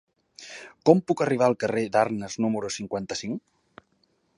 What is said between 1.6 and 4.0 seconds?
carrer d'Arnes número cinquanta-cinc?